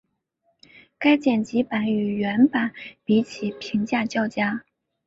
[0.97, 2.73] 该剪辑版与原版
[3.05, 4.63] 比起评价较佳。